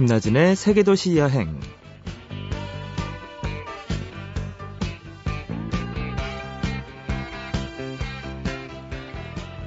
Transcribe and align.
김나진의 0.00 0.56
세계도시 0.56 1.18
여행. 1.18 1.60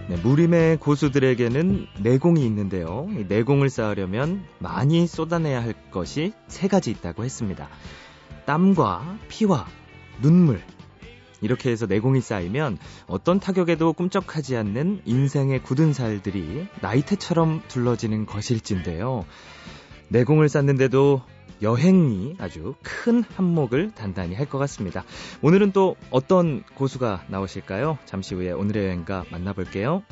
네, 0.09 0.18
무림의 0.23 0.77
고수들에게는 0.77 1.86
내공이 2.00 2.44
있는데요. 2.48 3.08
이 3.12 3.26
내공을 3.30 3.70
쌓으려면 3.70 4.44
많이 4.58 5.05
쏟아내야 5.05 5.62
할 5.62 5.76
것이 5.91 6.34
세 6.48 6.68
가지 6.68 6.90
있다고 6.90 7.23
했습니다. 7.23 7.70
땀과 8.48 9.20
피와 9.27 9.68
눈물. 10.23 10.63
이렇게 11.41 11.70
해서 11.70 11.86
내공이 11.86 12.22
쌓이면 12.22 12.80
어떤 13.05 13.40
타격에도 13.40 13.94
꿈쩍하지 13.94 14.58
않는 14.58 15.02
인생의 15.05 15.62
굳은 15.62 15.94
살들이 15.94 16.66
나이테처럼 16.81 17.62
둘러지는 17.68 18.26
것일진데요. 18.26 19.26
내공을 20.09 20.49
쌓는데도 20.49 21.21
여행이 21.62 22.35
아주 22.39 22.75
큰 22.84 23.23
한몫을 23.23 23.91
단단히 23.95 24.35
할 24.35 24.48
것 24.48 24.57
같습니다. 24.59 25.03
오늘은 25.41 25.71
또 25.71 25.95
어떤 26.12 26.63
고수가 26.76 27.26
나오실까요? 27.29 27.98
잠시 28.05 28.35
후에 28.35 28.52
오늘의 28.52 28.85
여행가 28.85 29.26
만나볼게요. 29.31 30.03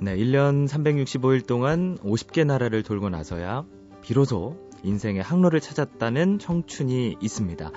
네, 0.00 0.16
1년 0.16 0.68
365일 0.68 1.46
동안 1.46 1.98
50개 1.98 2.44
나라를 2.46 2.82
돌고 2.82 3.08
나서야 3.10 3.64
비로소 4.00 4.67
인생의 4.82 5.22
항로를 5.22 5.60
찾았다는 5.60 6.38
청춘이 6.38 7.16
있습니다. 7.20 7.70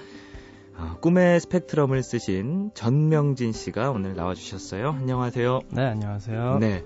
아, 0.77 0.97
꿈의 0.99 1.39
스펙트럼을 1.41 2.01
쓰신 2.01 2.71
전명진 2.73 3.51
씨가 3.51 3.91
오늘 3.91 4.15
나와주셨어요. 4.15 4.89
안녕하세요. 4.89 5.59
네, 5.69 5.83
안녕하세요. 5.83 6.57
네. 6.59 6.83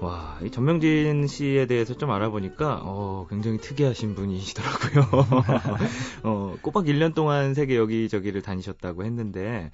와, 0.00 0.38
이 0.42 0.50
전명진 0.50 1.28
씨에 1.28 1.66
대해서 1.66 1.94
좀 1.94 2.10
알아보니까, 2.10 2.80
어, 2.82 3.26
굉장히 3.30 3.58
특이하신 3.58 4.16
분이시더라고요. 4.16 5.26
어, 6.24 6.56
꼬박 6.60 6.86
1년 6.86 7.14
동안 7.14 7.54
세계 7.54 7.76
여기저기를 7.76 8.42
다니셨다고 8.42 9.04
했는데, 9.04 9.70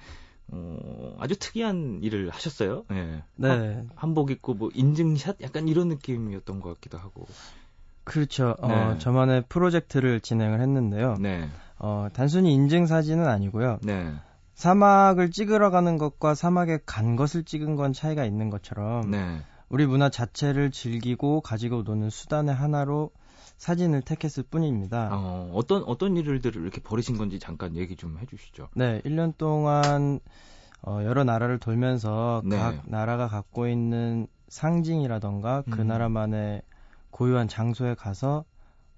어, 0.49 1.15
아주 1.19 1.35
특이한 1.37 1.99
일을 2.03 2.29
하셨어요. 2.29 2.83
네. 2.91 3.23
네. 3.37 3.83
한, 3.95 4.13
복 4.13 4.29
입고 4.29 4.53
뭐 4.53 4.69
인증샷? 4.73 5.37
약간 5.41 5.67
이런 5.67 5.87
느낌이었던 5.87 6.59
것 6.59 6.75
같기도 6.75 6.99
하고. 6.99 7.25
그렇죠. 8.03 8.55
어, 8.59 8.67
네. 8.67 8.97
저만의 8.99 9.43
프로젝트를 9.49 10.19
진행을 10.19 10.61
했는데요. 10.61 11.15
네. 11.19 11.47
어, 11.79 12.07
단순히 12.13 12.53
인증 12.53 12.85
사진은 12.85 13.27
아니고요. 13.27 13.79
네. 13.81 14.13
사막을 14.55 15.31
찍으러 15.31 15.71
가는 15.71 15.97
것과 15.97 16.35
사막에 16.35 16.79
간 16.85 17.15
것을 17.15 17.43
찍은 17.43 17.75
건 17.75 17.93
차이가 17.93 18.25
있는 18.25 18.49
것처럼 18.49 19.09
네. 19.09 19.41
우리 19.69 19.85
문화 19.87 20.09
자체를 20.09 20.71
즐기고 20.71 21.41
가지고 21.41 21.81
노는 21.81 22.09
수단의 22.09 22.53
하나로 22.53 23.11
사진을 23.57 24.01
택했을 24.01 24.43
뿐입니다. 24.43 25.09
어, 25.11 25.51
어떤, 25.53 25.83
어떤 25.83 26.15
일들을 26.17 26.61
이렇게 26.61 26.81
벌이신 26.81 27.17
건지 27.17 27.39
잠깐 27.39 27.75
얘기 27.75 27.95
좀 27.95 28.17
해주시죠. 28.19 28.69
네, 28.75 29.01
1년 29.01 29.35
동안 29.37 30.19
어, 30.81 30.99
여러 31.03 31.23
나라를 31.23 31.59
돌면서 31.59 32.41
네. 32.45 32.57
각 32.57 32.83
나라가 32.85 33.27
갖고 33.27 33.67
있는 33.67 34.27
상징이라던가 34.49 35.63
그 35.69 35.81
음. 35.81 35.87
나라만의 35.87 36.61
고유한 37.13 37.47
장소에 37.47 37.93
가서 37.93 38.43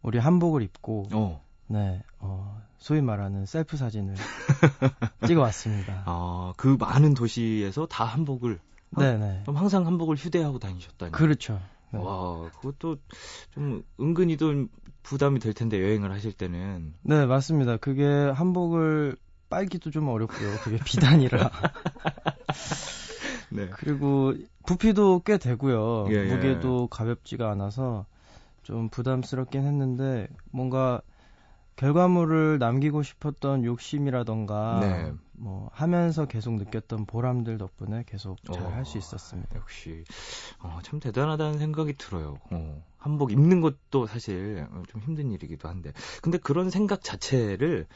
우리 0.02 0.17
한복을 0.17 0.63
입고 0.63 1.09
어. 1.11 1.43
네, 1.67 2.02
어, 2.20 2.61
소위 2.77 3.02
말하는 3.02 3.45
셀프 3.45 3.77
사진을 3.77 4.15
찍어왔습니다. 5.27 6.03
아, 6.05 6.53
그 6.58 6.77
많은 6.80 7.14
도시에서 7.14 7.86
다 7.87 8.05
한복을. 8.05 8.59
어? 8.95 8.99
네네. 8.99 9.42
그럼 9.43 9.58
항상 9.58 9.86
한복을 9.86 10.15
휴대하고 10.15 10.59
다니셨다니. 10.59 11.11
그렇죠. 11.11 11.59
네. 11.92 11.99
와, 11.99 12.49
그것도 12.52 12.98
좀 13.52 13.83
은근히 13.99 14.37
좀 14.37 14.70
부담이 15.03 15.39
될 15.39 15.53
텐데 15.53 15.82
여행을 15.82 16.11
하실 16.11 16.32
때는. 16.32 16.93
네, 17.02 17.26
맞습니다. 17.26 17.77
그게 17.77 18.05
한복을 18.05 19.17
빨기도 19.49 19.92
좀 19.92 20.08
어렵고요. 20.08 20.58
그게 20.64 20.77
비단이라. 20.77 21.52
네. 23.52 23.70
그리고 23.73 24.33
부피도 24.65 25.21
꽤 25.26 25.37
되고요. 25.37 26.08
예, 26.09 26.14
예. 26.14 26.33
무게도 26.33 26.87
가볍지가 26.87 27.49
않아서 27.52 28.05
좀 28.64 28.89
부담스럽긴 28.89 29.64
했는데 29.64 30.27
뭔가 30.52 31.02
결과물을 31.76 32.58
남기고 32.58 33.03
싶었던 33.03 33.65
욕심이라던가 33.65 34.80
네. 34.81 35.14
뭐 35.33 35.70
하면서 35.73 36.26
계속 36.26 36.55
느꼈던 36.55 37.05
보람들 37.05 37.58
덕분에 37.58 38.03
계속 38.08 38.42
잘 38.43 38.71
할수 38.71 38.98
어, 38.98 38.99
있었습니다. 38.99 39.55
역시 39.58 40.05
어, 40.59 40.80
참 40.83 40.99
대단하다는 40.99 41.59
생각이 41.59 41.93
들어요. 41.97 42.39
어, 42.49 42.82
한복 42.97 43.32
입는 43.32 43.59
것도 43.59 44.08
사실 44.08 44.65
어, 44.71 44.83
좀 44.87 45.02
힘든 45.02 45.32
일이기도 45.32 45.67
한데, 45.67 45.92
근데 46.21 46.37
그런 46.37 46.70
생각 46.70 47.03
자체를 47.03 47.87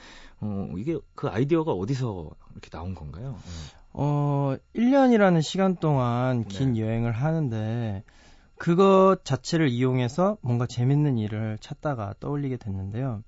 어, 0.41 0.73
이게 0.77 0.99
그 1.15 1.29
아이디어가 1.29 1.71
어디서 1.71 2.29
이렇게 2.51 2.69
나온 2.69 2.93
건가요? 2.93 3.39
어, 3.93 4.55
1년이라는 4.75 5.41
시간 5.41 5.75
동안 5.75 6.43
긴 6.45 6.73
네. 6.73 6.81
여행을 6.81 7.11
하는데 7.11 8.03
그것 8.57 9.19
자체를 9.23 9.69
이용해서 9.69 10.37
뭔가 10.41 10.65
재밌는 10.67 11.17
일을 11.17 11.57
찾다가 11.59 12.13
떠올리게 12.19 12.57
됐는데요. 12.57 13.23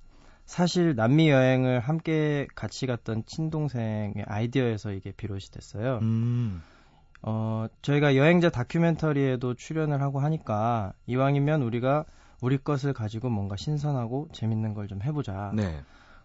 사실 0.46 0.96
남미 0.96 1.30
여행을 1.30 1.80
함께 1.80 2.48
같이 2.56 2.86
갔던 2.86 3.24
친동생의 3.26 4.26
아이디어에서 4.28 4.92
이게 4.92 5.12
비롯이 5.12 5.46
됐어요. 5.52 6.00
음, 6.02 6.62
어, 7.22 7.68
저희가 7.82 8.16
여행자 8.16 8.50
다큐멘터리에도 8.50 9.54
출연을 9.54 10.02
하고 10.02 10.20
하니까 10.20 10.94
이왕이면 11.06 11.62
우리가 11.62 12.04
우리 12.42 12.58
것을 12.58 12.92
가지고 12.94 13.30
뭔가 13.30 13.56
신선하고 13.56 14.30
재밌는 14.34 14.74
걸 14.74 14.88
좀 14.88 15.02
해보자. 15.02 15.52
네. 15.54 15.82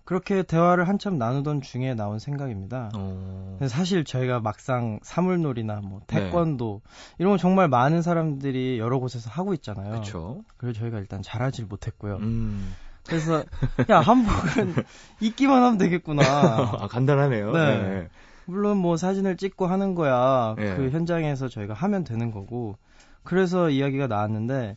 그렇게 0.06 0.44
대화를 0.44 0.88
한참 0.88 1.18
나누던 1.18 1.62
중에 1.62 1.94
나온 1.94 2.20
생각입니다. 2.20 2.90
어, 2.94 3.58
사실 3.68 4.04
저희가 4.04 4.38
막상 4.38 5.00
사물놀이나 5.02 5.80
뭐 5.82 6.00
네. 6.06 6.20
태권도 6.26 6.80
이런 7.18 7.32
거 7.32 7.38
정말 7.38 7.68
많은 7.68 8.02
사람들이 8.02 8.78
여러 8.78 9.00
곳에서 9.00 9.28
하고 9.30 9.52
있잖아요. 9.54 9.90
그렇죠. 9.90 10.44
그래서 10.56 10.78
저희가 10.78 11.00
일단 11.00 11.22
잘하질 11.22 11.66
못했고요. 11.66 12.18
음, 12.18 12.72
그래서 13.04 13.42
야 13.90 13.98
한복은 13.98 14.74
입기만 15.20 15.60
하면 15.60 15.76
되겠구나. 15.76 16.22
아 16.22 16.86
간단하네요. 16.86 17.52
네. 17.52 18.08
물론 18.44 18.76
뭐 18.76 18.96
사진을 18.96 19.36
찍고 19.36 19.66
하는 19.66 19.96
거야. 19.96 20.54
네. 20.56 20.76
그 20.76 20.90
현장에서 20.90 21.48
저희가 21.48 21.74
하면 21.74 22.04
되는 22.04 22.30
거고. 22.30 22.78
그래서 23.24 23.70
이야기가 23.70 24.06
나왔는데 24.06 24.76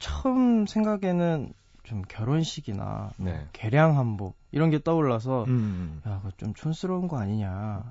처음 0.00 0.66
생각에는 0.66 1.52
좀 1.90 2.02
결혼식이나 2.02 3.10
뭐 3.16 3.32
네. 3.32 3.48
개량 3.52 3.98
한복 3.98 4.36
이런 4.52 4.70
게 4.70 4.80
떠올라서 4.80 5.42
음, 5.48 6.00
야, 6.06 6.18
그거 6.18 6.30
좀 6.36 6.54
촌스러운 6.54 7.08
거 7.08 7.18
아니냐. 7.18 7.82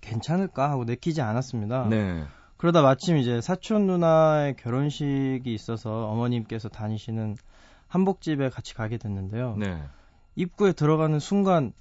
괜찮을까 0.00 0.70
하고 0.70 0.84
내키지 0.84 1.20
않았습니다. 1.20 1.88
네. 1.88 2.24
그러다 2.58 2.80
마침 2.80 3.16
이제 3.16 3.40
사촌 3.40 3.88
누나의 3.88 4.54
결혼식이 4.54 5.52
있어서 5.52 6.06
어머님께서 6.10 6.68
다니시는 6.68 7.36
한복집에 7.88 8.50
같이 8.50 8.74
가게 8.74 8.98
됐는데요. 8.98 9.56
네. 9.58 9.82
입구에 10.36 10.72
들어가는 10.72 11.18
순간 11.18 11.72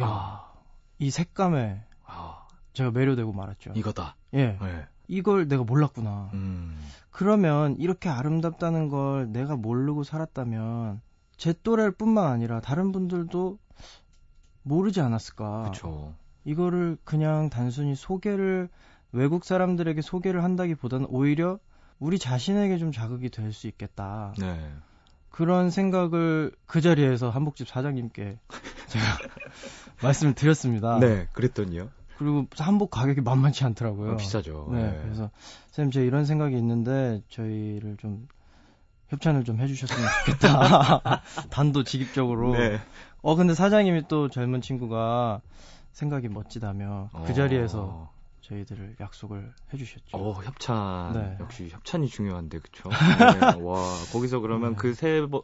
야, 0.00 0.06
아, 0.06 0.52
이 1.00 1.10
색감에 1.10 1.82
아, 2.06 2.46
제가 2.74 2.92
매료되고 2.92 3.32
말았죠. 3.32 3.72
이거다. 3.74 4.14
예. 4.34 4.56
네. 4.62 4.86
이걸 5.10 5.48
내가 5.48 5.64
몰랐구나. 5.64 6.30
음, 6.34 6.78
그러면 7.10 7.76
이렇게 7.78 8.08
아름답다는 8.08 8.88
걸 8.88 9.32
내가 9.32 9.56
모르고 9.56 10.04
살았다면 10.04 11.00
제 11.36 11.52
또래일 11.64 11.90
뿐만 11.90 12.26
아니라 12.26 12.60
다른 12.60 12.92
분들도 12.92 13.58
모르지 14.62 15.00
않았을까. 15.00 15.62
그렇죠. 15.62 16.14
이거를 16.44 16.96
그냥 17.04 17.50
단순히 17.50 17.94
소개를 17.96 18.68
외국 19.12 19.44
사람들에게 19.44 20.00
소개를 20.00 20.44
한다기보다는 20.44 21.06
오히려 21.10 21.58
우리 21.98 22.18
자신에게 22.18 22.78
좀 22.78 22.92
자극이 22.92 23.30
될 23.30 23.52
수 23.52 23.66
있겠다. 23.66 24.32
네. 24.38 24.72
그런 25.28 25.70
생각을 25.70 26.52
그 26.66 26.80
자리에서 26.80 27.30
한복집 27.30 27.68
사장님께 27.68 28.38
제가 28.86 29.04
말씀을 30.02 30.34
드렸습니다. 30.34 30.98
네, 30.98 31.26
그랬더니요. 31.32 31.90
그리고 32.20 32.46
한복 32.58 32.90
가격이 32.90 33.22
만만치 33.22 33.64
않더라고요. 33.64 34.12
어, 34.12 34.16
비싸죠. 34.18 34.68
네, 34.72 35.00
그래서 35.02 35.30
쌤, 35.70 35.90
제 35.90 36.04
이런 36.04 36.26
생각이 36.26 36.54
있는데 36.54 37.22
저희를 37.30 37.96
좀 37.96 38.28
협찬을 39.08 39.44
좀 39.44 39.58
해주셨으면 39.58 40.06
좋겠다. 40.26 41.22
단도직입적으로. 41.48 42.52
네. 42.52 42.78
어, 43.22 43.36
근데 43.36 43.54
사장님이 43.54 44.02
또 44.08 44.28
젊은 44.28 44.60
친구가 44.60 45.40
생각이 45.92 46.28
멋지다며 46.28 47.08
그 47.10 47.32
어. 47.32 47.32
자리에서 47.32 48.12
저희들을 48.42 48.96
약속을 49.00 49.54
해주셨죠. 49.72 50.18
어, 50.18 50.42
협찬. 50.42 51.12
네. 51.14 51.36
역시 51.40 51.70
협찬이 51.70 52.08
중요한데, 52.08 52.58
그쵸? 52.58 52.90
네. 53.56 53.62
와, 53.62 53.94
거기서 54.12 54.40
그러면 54.40 54.72
네. 54.72 54.76
그세 54.76 55.26
번, 55.26 55.40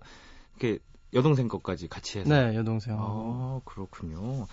이렇게 0.61 0.79
여동생 1.14 1.49
것까지 1.49 1.88
같이 1.88 2.19
해서. 2.19 2.29
네, 2.29 2.55
여동생. 2.55 2.99
아, 2.99 3.61
그렇군요. 3.64 4.46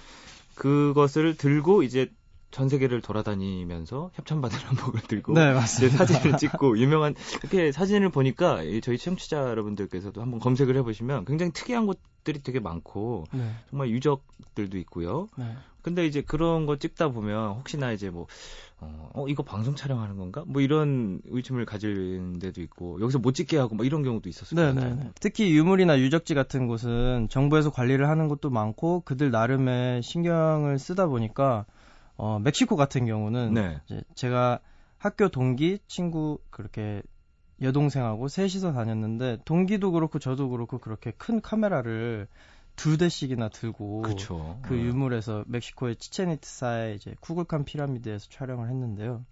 그것을 0.56 1.36
들고 1.36 1.84
이제 1.84 2.12
전 2.54 2.70
세계를 2.70 3.02
돌아다니면서 3.02 4.12
협찬받은 4.14 4.58
한복을 4.64 5.02
들고 5.02 5.34
네, 5.34 5.54
맞습니다. 5.54 6.06
사진을 6.06 6.38
찍고 6.38 6.78
유명한 6.78 7.16
이렇게 7.42 7.72
사진을 7.72 8.10
보니까 8.10 8.60
저희 8.84 8.98
청취자 8.98 9.50
여러분들께서도 9.50 10.22
한번 10.22 10.40
검색을 10.40 10.78
해보시면 10.78 11.26
굉장히 11.26 11.52
특이한 11.52 11.88
곳들이 11.88 12.44
되게 12.44 12.60
많고 12.60 13.26
네. 13.34 13.52
정말 13.72 13.90
유적들도 13.90 14.78
있고요. 14.78 15.28
네. 15.36 15.56
근데 15.82 16.06
이제 16.06 16.22
그런 16.22 16.66
거 16.66 16.78
찍다 16.78 17.10
보면 17.10 17.56
혹시나 17.58 17.92
이제 17.92 18.10
뭐 18.10 18.28
어, 18.80 19.10
어, 19.14 19.28
이거 19.28 19.44
방송 19.44 19.76
촬영하는 19.76 20.18
건가? 20.18 20.44
뭐 20.46 20.62
이런 20.62 21.22
의심을 21.26 21.66
가질 21.66 22.38
데도 22.40 22.62
있고 22.62 23.02
여기서 23.02 23.20
못 23.20 23.34
찍게 23.34 23.58
하고 23.58 23.76
뭐 23.76 23.86
이런 23.86 24.04
경우도 24.04 24.30
있었을 24.30 24.56
것 24.56 24.74
네. 24.74 24.90
네, 24.90 24.96
네. 24.96 25.12
특히 25.20 25.52
유물이나 25.56 26.00
유적지 26.00 26.36
같은 26.36 26.68
곳은 26.68 27.28
정부에서 27.30 27.72
관리를 27.72 28.08
하는 28.08 28.28
곳도 28.28 28.52
많고 28.52 29.02
그들 29.02 29.32
나름의 29.32 30.04
신경을 30.04 30.78
쓰다 30.78 31.08
보니까 31.08 31.66
어, 32.18 32.40
멕시코 32.40 32.76
같은 32.76 33.06
경우는 33.06 33.54
네. 33.54 33.82
이제 33.86 34.02
제가 34.16 34.60
학교 34.98 35.30
동기 35.30 35.80
친구 35.88 36.40
그렇게 36.50 37.02
여동생하고 37.62 38.28
셋이서 38.28 38.74
다녔는데 38.74 39.40
동기도 39.46 39.92
그렇고 39.92 40.20
저도 40.20 40.50
그렇고 40.50 40.78
그렇게 40.80 41.12
큰 41.12 41.42
카메라를 41.42 42.28
두 42.76 42.98
대씩이나 42.98 43.50
들고 43.50 44.02
그렇죠. 44.02 44.58
그 44.64 44.76
유물에서 44.78 45.44
멕시코의 45.48 45.96
치체니트사의 45.98 46.96
이제 46.96 47.16
쿠글칸 47.20 47.66
피라미드에서 47.66 48.28
촬영을 48.30 48.70
했는데요. 48.70 49.24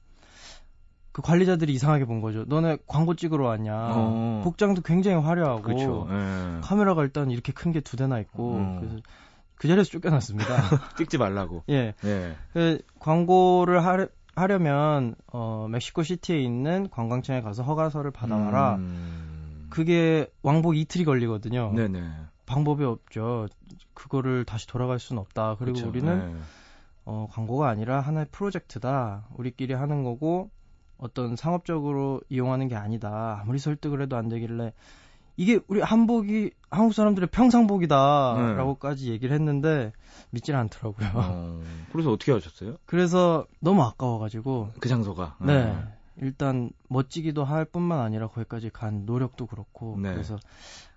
그 1.12 1.22
관리자들이 1.22 1.74
이상하게 1.74 2.06
본 2.06 2.22
거죠. 2.22 2.46
너네 2.48 2.78
광고 2.88 3.16
찍으러 3.16 3.46
왔냐? 3.48 3.74
어. 3.76 4.42
복장도 4.46 4.82
굉장히 4.84 5.18
화려하고. 5.22 5.62
예. 6.10 6.60
카메라가 6.62 7.04
일단 7.04 7.32
이렇게 7.32 7.52
큰 7.52 7.72
게 7.74 7.82
두 7.82 7.98
대나 7.98 8.20
있고 8.20 8.56
음. 8.56 8.80
그래서 8.80 8.98
그 9.62 9.68
자리에서 9.68 9.92
쫓겨났습니다. 9.92 10.56
찍지 10.98 11.20
말라고. 11.20 11.64
예. 11.70 11.94
예. 12.04 12.36
그 12.52 12.80
광고를 12.98 13.86
하, 13.86 14.08
하려면 14.36 15.14
어 15.28 15.68
멕시코 15.70 16.02
시티에 16.02 16.42
있는 16.42 16.90
관광청에 16.90 17.42
가서 17.42 17.62
허가서를 17.62 18.10
받아와라. 18.10 18.78
음. 18.78 19.68
그게 19.70 20.26
왕복 20.42 20.76
이틀이 20.76 21.06
걸리거든요. 21.06 21.74
네네. 21.76 22.10
방법이 22.48 22.84
없죠. 22.84 23.46
그거를 23.94 24.46
다시 24.46 24.66
돌아갈 24.66 24.98
수는 24.98 25.22
없다. 25.22 25.58
그리고 25.60 25.76
그렇죠. 25.76 25.90
우리는 25.90 26.34
네. 26.34 26.40
어, 27.06 27.28
광고가 27.30 27.70
아니라 27.70 28.00
하나의 28.00 28.26
프로젝트다. 28.32 29.28
우리끼리 29.38 29.76
하는 29.76 30.04
거고 30.04 30.50
어떤 30.98 31.36
상업적으로 31.36 32.20
이용하는 32.30 32.68
게 32.68 32.76
아니다. 32.76 33.40
아무리 33.44 33.60
설득을 33.60 34.02
해도 34.02 34.18
안 34.18 34.28
되길래 34.28 34.74
이게 35.38 35.60
우리 35.68 35.82
한복이 35.82 36.50
한국 36.72 36.94
사람들의 36.94 37.30
평상복이다라고까지 37.30 39.12
얘기를 39.12 39.36
했는데 39.36 39.92
믿질 40.30 40.56
않더라고요. 40.56 41.10
어, 41.14 41.62
그래서 41.92 42.12
어떻게 42.12 42.32
하셨어요? 42.32 42.78
그래서 42.86 43.46
너무 43.60 43.84
아까워가지고 43.84 44.72
그 44.80 44.90
장소가. 44.90 45.36
네 45.42 45.78
일단 46.18 46.72
멋지기도 46.88 47.44
할 47.44 47.66
뿐만 47.66 48.00
아니라 48.00 48.28
거기까지 48.28 48.70
간 48.70 49.06
노력도 49.06 49.48
그렇고 49.48 49.98
네. 50.00 50.14
그래서 50.14 50.38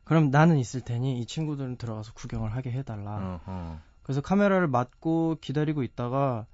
그럼 0.05 0.31
나는 0.31 0.59
있을 0.59 0.81
테니 0.81 1.19
이 1.19 1.26
친구들은 1.26 1.76
들어가서 1.76 2.12
구경을 2.12 2.55
하게 2.55 2.71
해달라. 2.71 3.17
어, 3.17 3.41
어. 3.47 3.81
그래서 4.03 4.21
카메라를 4.21 4.69
맞고 4.69 5.38
기다리고 5.41 5.82
있다가 5.82 6.47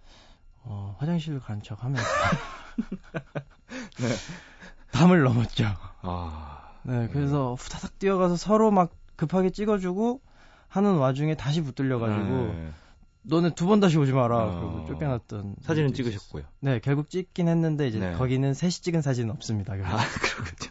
어, 0.62 0.96
화장실 0.98 1.40
간 1.40 1.62
척하면서 1.62 2.02
네. 4.00 4.08
담을 4.92 5.22
넘었죠. 5.22 5.64
아. 6.02 6.70
네, 6.84 7.08
그래서 7.12 7.54
후다닥 7.54 7.98
뛰어가서 7.98 8.36
서로 8.36 8.70
막 8.70 8.92
급하게 9.20 9.50
찍어주고 9.50 10.22
하는 10.68 10.96
와중에 10.96 11.34
다시 11.34 11.60
붙들려가지고 11.60 12.24
네. 12.24 12.70
너네 13.20 13.54
두번 13.54 13.80
다시 13.80 13.98
오지 13.98 14.12
마라. 14.12 14.44
어. 14.44 14.60
그리고 14.60 14.86
쫓겨났던 14.86 15.56
사진은. 15.60 15.92
찍으셨고요. 15.92 16.44
네, 16.60 16.78
결국 16.78 17.10
찍긴 17.10 17.48
했는데 17.48 17.86
이제 17.86 17.98
네. 17.98 18.14
거기는 18.14 18.54
셋이 18.54 18.70
찍은 18.70 19.02
사진은 19.02 19.30
없습니다. 19.34 19.76
결국. 19.76 19.92
아, 19.92 19.98
그렇군요. 20.22 20.70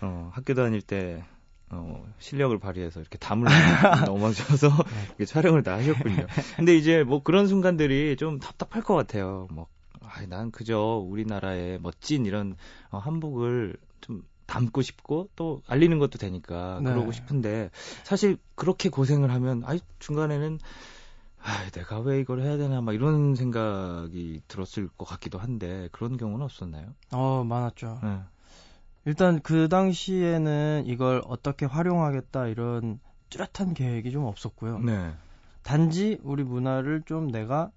어, 0.00 0.30
학교 0.32 0.54
다닐 0.54 0.80
때 0.80 1.22
어, 1.68 2.02
실력을 2.18 2.58
발휘해서 2.58 3.00
이렇게 3.00 3.18
담을 3.18 3.46
넘어져서 4.06 4.68
이렇게 5.08 5.26
촬영을 5.26 5.62
다 5.62 5.74
하셨군요. 5.74 6.26
근데 6.56 6.74
이제 6.74 7.04
뭐 7.04 7.22
그런 7.22 7.46
순간들이 7.46 8.16
좀 8.16 8.38
답답할 8.38 8.82
것 8.82 8.94
같아요. 8.94 9.48
뭐, 9.50 9.66
아, 10.00 10.24
난 10.26 10.50
그저 10.50 10.78
우리나라의 10.78 11.78
멋진 11.82 12.24
이런 12.24 12.56
어, 12.88 12.96
한복을 12.96 13.76
좀 14.00 14.22
담고 14.46 14.82
싶고 14.82 15.30
또 15.36 15.62
알리는 15.66 15.98
것도 15.98 16.18
되니까 16.18 16.80
네. 16.82 16.90
그러고 16.90 17.12
싶은데 17.12 17.70
사실 18.02 18.36
그렇게 18.54 18.88
고생을 18.88 19.30
하면 19.30 19.62
아 19.64 19.76
중간에는 19.98 20.58
아, 21.46 21.70
내가 21.72 22.00
왜 22.00 22.20
이걸 22.20 22.40
해야 22.40 22.56
되나 22.56 22.80
막 22.80 22.94
이런 22.94 23.34
생각이 23.34 24.40
들었을 24.48 24.88
것 24.88 25.04
같기도 25.04 25.38
한데 25.38 25.90
그런 25.92 26.16
경우는 26.16 26.42
없었나요? 26.42 26.94
어, 27.12 27.44
많았죠. 27.44 28.00
네. 28.02 28.20
일단 29.04 29.40
그 29.42 29.68
당시에는 29.68 30.84
이걸 30.86 31.20
어떻게 31.26 31.66
활용하겠다 31.66 32.46
이런 32.46 32.98
뚜렷한 33.28 33.74
계획이 33.74 34.10
좀 34.10 34.24
없었고요. 34.24 34.78
네. 34.78 35.12
단지 35.62 36.18
우리 36.22 36.44
문화를 36.44 37.02
좀 37.04 37.30
내가 37.30 37.70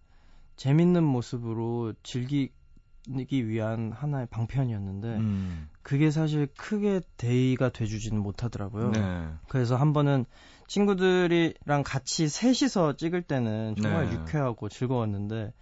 재밌는 0.55 1.03
모습으로 1.03 1.93
즐기기 2.03 3.49
위한 3.49 3.91
하나의 3.91 4.27
방편이었는데 4.27 5.07
음. 5.17 5.69
그게 5.87 6.11
사실 6.11 6.47
크게 6.57 6.99
대의가 7.15 7.69
돼주지는 7.69 8.21
못하더라고요. 8.21 8.91
네. 8.91 9.25
그래서 9.47 9.77
한 9.77 9.93
번은 9.93 10.25
친구들이랑 10.67 11.83
같이 11.85 12.27
셋이서 12.27 12.97
찍을 12.97 13.21
때는 13.21 13.75
정말 13.81 14.09
네. 14.09 14.15
유쾌하고 14.15 14.67
즐거웠는데 14.67 15.53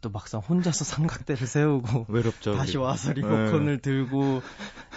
또 0.00 0.08
막상 0.10 0.40
혼자서 0.40 0.84
삼각대를 1.26 1.48
세우고 1.48 2.06
외롭죠. 2.08 2.54
다시. 2.54 2.78
와서 2.78 3.08
네. 3.12 3.22
리모컨을 3.22 3.80
들고 3.80 4.40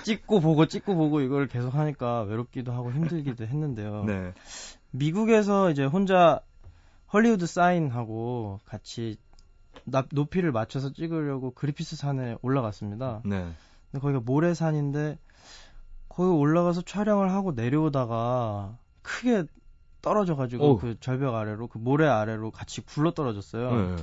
찍고 0.03 0.39
보고 0.39 0.67
찍고 0.67 0.95
보고 0.95 1.19
이걸 1.21 1.47
계속 1.47 1.73
하니까 1.73 2.21
외롭기도 2.21 2.71
하고 2.71 2.91
힘들기도 2.93 3.43
했는데요. 3.43 4.03
네. 4.05 4.33
미국에서 4.91 5.71
이제 5.71 5.83
혼자 5.83 6.41
헐리우드 7.11 7.47
사인하고 7.47 8.59
같이 8.65 9.17
납- 9.85 10.09
높이를 10.11 10.51
맞춰서 10.51 10.93
찍으려고 10.93 11.55
그리피스 11.55 11.95
산에 11.95 12.37
올라갔습니다. 12.43 13.23
네. 13.95 13.99
근데 13.99 13.99
거기가 13.99 14.19
모래산인데 14.19 15.17
거기 16.09 16.29
올라가서 16.29 16.81
촬영을 16.81 17.31
하고 17.31 17.53
내려오다가 17.53 18.77
크게 19.01 19.45
떨어져가지고 20.01 20.63
어우. 20.63 20.77
그 20.79 20.99
절벽 20.99 21.35
아래로 21.35 21.67
그 21.67 21.77
모래 21.77 22.07
아래로 22.07 22.51
같이 22.51 22.81
굴러 22.81 23.11
떨어졌어요. 23.11 23.69
네. 23.71 23.95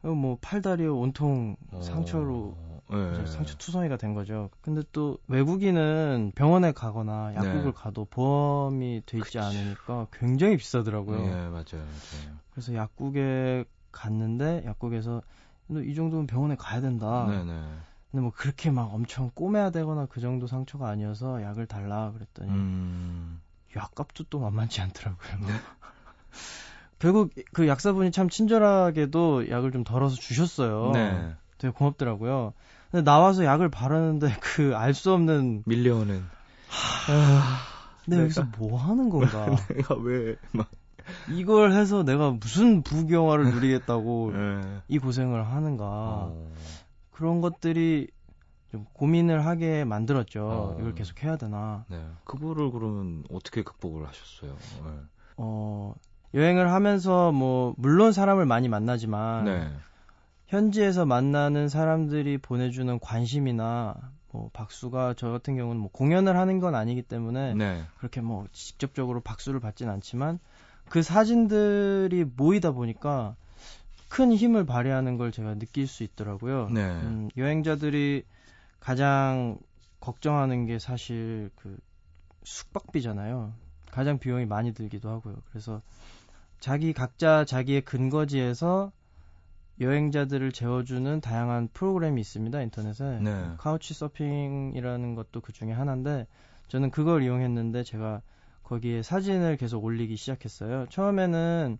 그리고 0.00 0.16
뭐 0.16 0.38
팔다리에 0.40 0.86
온통 0.86 1.56
상처로 1.82 2.54
어, 2.56 2.80
네. 2.90 3.14
이제 3.14 3.26
상처 3.26 3.54
투성이가 3.56 3.96
된 3.98 4.14
거죠. 4.14 4.48
근데 4.62 4.82
또 4.92 5.18
외국인은 5.28 6.32
병원에 6.34 6.72
가거나 6.72 7.34
약국을 7.34 7.64
네. 7.64 7.72
가도 7.72 8.06
보험이 8.06 9.02
돼 9.04 9.18
있지 9.18 9.38
그쵸. 9.38 9.42
않으니까 9.42 10.06
굉장히 10.12 10.56
비싸더라고요. 10.56 11.20
네, 11.20 11.30
맞아요. 11.50 11.64
맞아요. 11.84 12.38
그래서 12.50 12.74
약국에 12.74 13.64
갔는데 13.92 14.62
약국에서 14.64 15.22
너이 15.66 15.94
정도면 15.94 16.26
병원에 16.26 16.56
가야 16.56 16.80
된다. 16.80 17.26
네, 17.28 17.44
네. 17.44 17.62
근데 18.10 18.22
뭐 18.22 18.32
그렇게 18.34 18.70
막 18.70 18.92
엄청 18.92 19.30
꼬매야 19.34 19.70
되거나 19.70 20.06
그 20.06 20.20
정도 20.20 20.46
상처가 20.46 20.88
아니어서 20.88 21.42
약을 21.42 21.66
달라 21.66 22.10
그랬더니 22.12 22.50
음. 22.50 23.40
약값도 23.76 24.24
또 24.30 24.40
만만치 24.40 24.80
않더라고요. 24.80 25.18
결국 26.98 27.30
그 27.52 27.66
약사분이 27.68 28.10
참 28.12 28.28
친절하게도 28.28 29.48
약을 29.50 29.72
좀 29.72 29.84
덜어서 29.84 30.16
주셨어요. 30.16 30.90
네. 30.92 31.34
되게 31.58 31.72
고맙더라고요. 31.72 32.52
근데 32.90 33.04
나와서 33.04 33.44
약을 33.44 33.68
바르는데 33.70 34.34
그 34.40 34.74
알 34.76 34.92
수 34.94 35.12
없는 35.12 35.62
밀려오는. 35.66 36.22
근데 38.04 38.16
내가- 38.16 38.22
여기서 38.22 38.42
뭐 38.58 38.78
하는 38.78 39.08
건가? 39.08 39.46
내가 39.74 39.94
왜 39.96 40.36
막. 40.52 40.68
이걸 41.28 41.72
해서 41.72 42.02
내가 42.04 42.30
무슨 42.30 42.82
부경화를 42.82 43.50
누리겠다고 43.52 44.32
네. 44.34 44.80
이 44.88 44.98
고생을 44.98 45.46
하는가? 45.46 45.84
어. 45.84 46.52
그런 47.20 47.42
것들이 47.42 48.08
좀 48.70 48.86
고민을 48.94 49.44
하게 49.44 49.84
만들었죠. 49.84 50.48
어. 50.48 50.76
이걸 50.80 50.94
계속 50.94 51.22
해야 51.22 51.36
되나? 51.36 51.84
네. 51.90 52.02
그거를 52.24 52.70
그러면 52.70 53.24
어떻게 53.30 53.62
극복을 53.62 54.08
하셨어요? 54.08 54.56
네. 54.84 54.90
어, 55.36 55.94
여행을 56.32 56.72
하면서 56.72 57.30
뭐 57.30 57.74
물론 57.76 58.12
사람을 58.12 58.46
많이 58.46 58.70
만나지만 58.70 59.44
네. 59.44 59.70
현지에서 60.46 61.04
만나는 61.04 61.68
사람들이 61.68 62.38
보내주는 62.38 62.98
관심이나 63.00 63.96
뭐 64.32 64.48
박수가 64.54 65.12
저 65.18 65.28
같은 65.28 65.56
경우는 65.56 65.78
뭐 65.78 65.90
공연을 65.92 66.38
하는 66.38 66.58
건 66.58 66.74
아니기 66.74 67.02
때문에 67.02 67.52
네. 67.52 67.84
그렇게 67.98 68.22
뭐 68.22 68.46
직접적으로 68.52 69.20
박수를 69.20 69.60
받진 69.60 69.90
않지만 69.90 70.38
그 70.88 71.02
사진들이 71.02 72.24
모이다 72.34 72.70
보니까 72.70 73.36
큰 74.10 74.32
힘을 74.32 74.66
발휘하는 74.66 75.16
걸 75.16 75.30
제가 75.30 75.54
느낄 75.54 75.86
수 75.86 76.02
있더라고요. 76.02 76.68
네. 76.70 76.80
음, 76.80 77.30
여행자들이 77.36 78.24
가장 78.80 79.56
걱정하는 80.00 80.66
게 80.66 80.80
사실 80.80 81.50
그 81.54 81.78
숙박비잖아요. 82.42 83.52
가장 83.92 84.18
비용이 84.18 84.46
많이 84.46 84.74
들기도 84.74 85.08
하고요. 85.10 85.36
그래서 85.48 85.80
자기 86.58 86.92
각자 86.92 87.44
자기의 87.44 87.82
근거지에서 87.82 88.90
여행자들을 89.80 90.50
재워주는 90.52 91.20
다양한 91.20 91.68
프로그램이 91.72 92.20
있습니다 92.20 92.60
인터넷에 92.62 93.20
네. 93.20 93.54
카우치 93.58 93.94
서핑이라는 93.94 95.14
것도 95.14 95.40
그 95.40 95.52
중에 95.52 95.70
하나인데 95.70 96.26
저는 96.66 96.90
그걸 96.90 97.22
이용했는데 97.22 97.84
제가 97.84 98.22
거기에 98.64 99.02
사진을 99.02 99.56
계속 99.56 99.84
올리기 99.84 100.16
시작했어요. 100.16 100.86
처음에는 100.90 101.78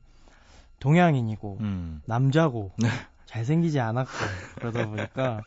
동양인이고 0.81 1.59
음. 1.61 2.03
남자고 2.07 2.73
네. 2.79 2.89
잘생기지 3.27 3.79
않았고 3.79 4.11
그러다 4.57 4.87
보니까 4.89 5.41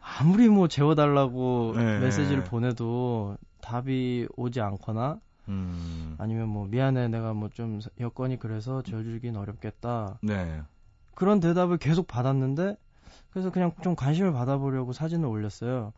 아무리 0.00 0.48
뭐 0.48 0.68
재워달라고 0.68 1.72
네. 1.76 2.00
메시지를 2.00 2.44
보내도 2.44 3.38
답이 3.62 4.28
오지 4.36 4.60
않거나 4.60 5.18
음. 5.48 6.16
아니면 6.18 6.48
뭐 6.48 6.66
미안해 6.66 7.08
내가 7.08 7.32
뭐 7.32 7.48
좀 7.48 7.80
여건이 7.98 8.38
그래서 8.38 8.82
재워주긴 8.82 9.36
어렵겠다 9.36 10.18
네. 10.22 10.60
그런 11.14 11.40
대답을 11.40 11.78
계속 11.78 12.06
받았는데 12.06 12.76
그래서 13.30 13.50
그냥 13.50 13.72
좀 13.82 13.96
관심을 13.96 14.32
받아보려고 14.32 14.92
사진을 14.92 15.26
올렸어요. 15.26 15.92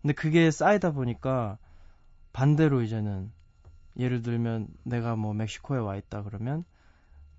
근데 0.00 0.14
그게 0.14 0.50
쌓이다 0.50 0.92
보니까 0.92 1.58
반대로 2.32 2.82
이제는 2.82 3.30
예를 3.98 4.22
들면 4.22 4.68
내가 4.84 5.16
뭐 5.16 5.34
멕시코에 5.34 5.78
와 5.78 5.96
있다 5.96 6.22
그러면 6.22 6.64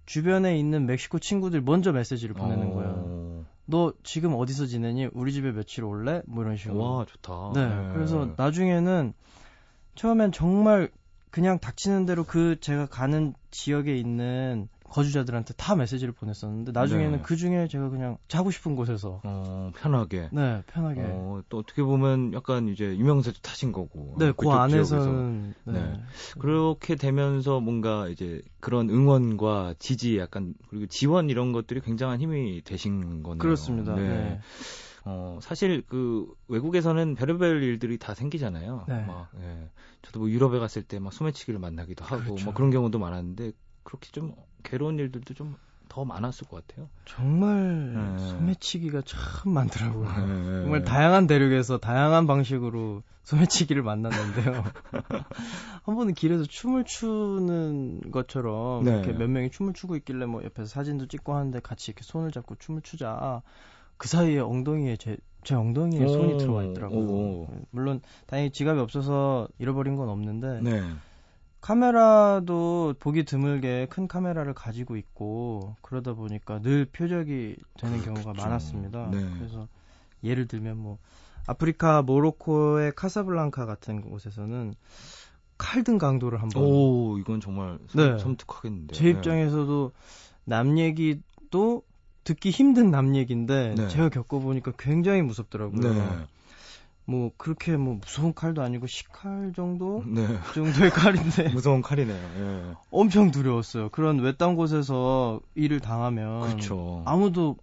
주변에 0.09 0.57
있는 0.57 0.87
멕시코 0.87 1.19
친구들이 1.19 1.61
먼저 1.61 1.91
메시지를 1.91 2.33
보내는 2.33 2.73
거예요. 2.73 2.89
오. 2.89 3.45
너 3.65 3.93
지금 4.01 4.33
어디서 4.33 4.65
지내니? 4.65 5.07
우리 5.13 5.31
집에 5.31 5.51
며칠 5.51 5.83
올래? 5.83 6.23
뭐 6.25 6.43
이런 6.43 6.57
식으로. 6.57 6.79
와 6.79 7.05
좋다. 7.05 7.51
네. 7.53 7.93
그래서 7.93 8.33
나중에는 8.35 9.13
처음엔 9.93 10.31
정말 10.31 10.89
그냥 11.29 11.59
닥치는 11.59 12.07
대로 12.07 12.23
그 12.23 12.59
제가 12.59 12.87
가는 12.87 13.35
지역에 13.51 13.95
있는 13.97 14.67
거주자들한테 14.89 15.53
다 15.55 15.75
메시지를 15.75 16.13
보냈었는데 16.13 16.71
나중에는 16.71 17.11
네. 17.17 17.21
그 17.23 17.35
중에 17.35 17.67
제가 17.67 17.89
그냥 17.89 18.17
자고 18.27 18.51
싶은 18.51 18.75
곳에서 18.75 19.21
어, 19.23 19.71
편하게. 19.77 20.29
네 20.31 20.63
편하게 20.67 21.01
어, 21.03 21.41
또 21.49 21.59
어떻게 21.59 21.81
보면 21.83 22.33
약간 22.33 22.67
이제 22.67 22.85
유명세도 22.97 23.39
타신 23.41 23.71
거고. 23.71 24.15
네, 24.19 24.29
어, 24.29 24.33
그 24.33 24.45
지역에서. 24.45 24.61
안에서는 24.61 25.53
네. 25.65 25.73
네. 25.73 26.01
그렇게 26.39 26.95
되면서 26.95 27.59
뭔가 27.59 28.07
이제 28.09 28.41
그런 28.59 28.89
응원과 28.89 29.75
지지 29.79 30.17
약간 30.17 30.53
그리고 30.69 30.87
지원 30.87 31.29
이런 31.29 31.51
것들이 31.51 31.81
굉장한 31.81 32.19
힘이 32.19 32.61
되신 32.63 33.23
거네요. 33.23 33.39
그렇습니다. 33.39 33.95
네. 33.95 34.39
어, 35.05 35.39
사실 35.41 35.81
그 35.87 36.27
외국에서는 36.49 37.15
별의별 37.15 37.63
일들이 37.63 37.97
다 37.97 38.13
생기잖아요. 38.13 38.83
네. 38.87 39.05
막, 39.05 39.29
예. 39.41 39.69
저도 40.01 40.19
뭐 40.19 40.29
유럽에 40.29 40.59
갔을 40.59 40.83
때 40.83 40.99
막 40.99 41.13
소매치기를 41.13 41.59
만나기도 41.59 42.03
하고 42.03 42.23
그렇죠. 42.23 42.45
뭐 42.45 42.53
그런 42.53 42.69
경우도 42.69 42.99
많았는데 42.99 43.53
그렇게 43.89 44.11
좀 44.11 44.35
괴로운 44.63 44.99
일들도 44.99 45.33
좀 45.33 45.55
더 45.89 46.05
많았을 46.05 46.47
것 46.47 46.65
같아요. 46.65 46.87
정말 47.05 47.93
네. 47.93 48.29
소매치기가 48.29 49.01
참 49.01 49.51
많더라고요. 49.51 50.07
네. 50.07 50.61
정말 50.61 50.83
다양한 50.83 51.27
대륙에서 51.27 51.79
다양한 51.79 52.27
방식으로 52.27 53.01
소매치기를 53.23 53.83
만났는데요. 53.83 54.63
한 55.83 55.95
번은 55.95 56.13
길에서 56.13 56.45
춤을 56.45 56.85
추는 56.85 58.11
것처럼 58.11 58.85
네. 58.85 58.91
이렇게 58.91 59.11
몇 59.11 59.29
명이 59.29 59.49
춤을 59.49 59.73
추고 59.73 59.95
있길래 59.97 60.27
뭐 60.27 60.43
옆에서 60.43 60.67
사진도 60.67 61.07
찍고 61.07 61.33
하는데 61.33 61.59
같이 61.59 61.91
이렇게 61.91 62.03
손을 62.03 62.31
잡고 62.31 62.55
춤을 62.55 62.81
추자. 62.83 63.41
그 63.97 64.07
사이에 64.07 64.39
엉덩이에 64.39 64.95
제, 64.95 65.17
제 65.43 65.55
엉덩이에 65.55 66.07
손이 66.07 66.33
오, 66.35 66.37
들어와 66.37 66.63
있더라고요. 66.63 66.99
오. 66.99 67.47
물론 67.71 67.99
다행히 68.27 68.51
지갑이 68.51 68.79
없어서 68.79 69.49
잃어버린 69.57 69.95
건 69.97 70.07
없는데 70.07 70.61
네. 70.61 70.81
카메라도 71.61 72.95
보기 72.99 73.23
드물게 73.25 73.87
큰 73.89 74.07
카메라를 74.07 74.53
가지고 74.53 74.95
있고 74.95 75.75
그러다 75.81 76.13
보니까 76.13 76.61
늘 76.61 76.85
표적이 76.85 77.57
되는 77.77 78.01
경우가 78.01 78.31
그렇죠. 78.33 78.41
많았습니다. 78.41 79.09
네. 79.11 79.17
그래서 79.37 79.67
예를 80.23 80.47
들면 80.47 80.77
뭐 80.77 80.97
아프리카 81.47 82.01
모로코의 82.01 82.93
카사블랑카 82.95 83.65
같은 83.65 84.01
곳에서는 84.01 84.73
칼등 85.57 85.97
강도를 85.97 86.41
한번 86.41 86.63
오, 86.63 87.17
이건 87.17 87.41
정말 87.41 87.77
섬, 87.89 88.13
네. 88.13 88.17
섬뜩하겠는데. 88.17 88.95
제 88.95 89.09
입장에서도 89.09 89.91
남 90.45 90.77
얘기도 90.77 91.83
듣기 92.23 92.51
힘든 92.51 92.91
남 92.91 93.15
얘기인데 93.15 93.75
네. 93.75 93.87
제가 93.89 94.09
겪어보니까 94.09 94.73
굉장히 94.77 95.21
무섭더라고요. 95.21 95.81
네. 95.81 96.27
뭐 97.09 97.31
그렇게 97.37 97.75
뭐 97.75 97.95
무서운 97.95 98.33
칼도 98.35 98.61
아니고 98.61 98.85
식칼 98.85 99.51
정도 99.55 100.03
네. 100.05 100.27
그 100.47 100.53
정도의 100.53 100.91
칼인데 100.91 101.49
무서운 101.53 101.81
칼이네요. 101.81 102.15
예. 102.15 102.75
엄청 102.91 103.31
두려웠어요. 103.31 103.89
그런 103.89 104.19
외딴 104.19 104.55
곳에서 104.55 105.39
일을 105.55 105.79
당하면 105.79 106.41
그렇죠. 106.41 107.01
아무도. 107.05 107.57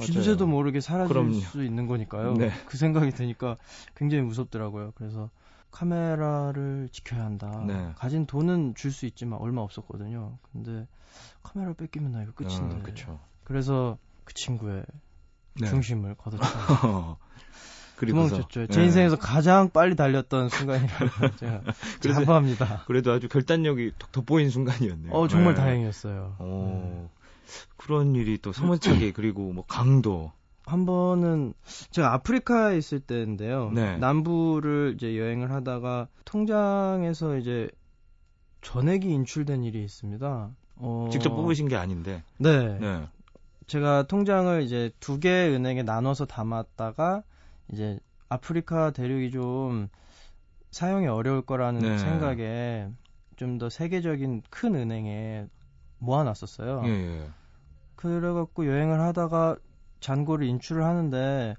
주제도 0.00 0.46
모르게 0.48 0.80
사라질 0.80 1.08
그럼요. 1.14 1.34
수 1.34 1.62
있는 1.64 1.86
거니까요. 1.86 2.34
네. 2.34 2.50
그 2.66 2.76
생각이 2.76 3.12
드니까 3.12 3.56
굉장히 3.94 4.24
무섭더라고요. 4.24 4.92
그래서 4.96 5.30
카메라를 5.70 6.88
지켜야 6.90 7.24
한다. 7.24 7.62
네. 7.66 7.92
가진 7.96 8.26
돈은 8.26 8.74
줄 8.76 8.90
수 8.90 9.06
있지만 9.06 9.38
얼마 9.40 9.60
없었거든요. 9.62 10.38
근데 10.52 10.86
카메라 11.44 11.72
뺏기면 11.74 12.10
나 12.12 12.22
이거 12.22 12.32
끝인데. 12.32 13.04
어. 13.08 13.20
그래서 13.44 13.98
그 14.24 14.34
친구의 14.34 14.84
네. 15.60 15.66
중심을 15.68 16.14
거뒀죠. 16.18 16.42
그리고서 18.04 18.28
도망쳤죠. 18.36 18.66
제 18.68 18.80
예. 18.80 18.84
인생에서 18.86 19.16
가장 19.16 19.70
빨리 19.70 19.96
달렸던 19.96 20.48
순간이라고 20.48 21.36
제가 21.36 21.62
그래서- 22.00 22.20
자부합니다. 22.20 22.84
그래도 22.86 23.12
아주 23.12 23.28
결단력이 23.28 23.92
톡 23.98 24.12
돋보인 24.12 24.50
순간이었네요. 24.50 25.12
어 25.12 25.28
정말 25.28 25.54
네. 25.54 25.60
다행이었어요. 25.60 26.36
어, 26.38 27.10
그런 27.76 28.14
일이 28.14 28.38
또 28.38 28.52
소매치기 28.52 29.12
그리고 29.14 29.52
뭐 29.52 29.64
강도. 29.66 30.32
한 30.66 30.86
번은 30.86 31.52
제가 31.90 32.14
아프리카에 32.14 32.78
있을 32.78 32.98
때인데요. 33.00 33.70
네. 33.74 33.98
남부를 33.98 34.94
이제 34.96 35.18
여행을 35.18 35.52
하다가 35.52 36.08
통장에서 36.24 37.36
이제 37.36 37.68
전액이 38.62 39.06
인출된 39.10 39.62
일이 39.64 39.84
있습니다. 39.84 40.50
어, 40.76 41.08
직접 41.12 41.30
뽑으신 41.36 41.68
게 41.68 41.76
아닌데. 41.76 42.22
네. 42.38 42.78
네. 42.80 43.06
제가 43.66 44.04
통장을 44.06 44.62
이제 44.62 44.90
두 45.00 45.18
개 45.20 45.28
은행에 45.48 45.82
나눠서 45.82 46.24
담았다가 46.24 47.22
이제 47.72 47.98
아프리카 48.28 48.90
대륙이 48.90 49.30
좀 49.30 49.88
사용이 50.70 51.06
어려울 51.06 51.42
거라는 51.42 51.80
네. 51.80 51.98
생각에 51.98 52.88
좀 53.36 53.58
더 53.58 53.68
세계적인 53.68 54.42
큰 54.48 54.74
은행에 54.76 55.46
모아놨었어요. 55.98 56.82
예, 56.86 56.90
예. 56.90 57.28
그래갖고 57.96 58.66
여행을 58.66 59.00
하다가 59.00 59.56
잔고를 60.00 60.46
인출을 60.46 60.84
하는데 60.84 61.56